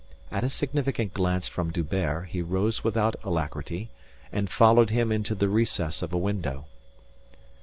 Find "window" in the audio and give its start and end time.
6.17-6.65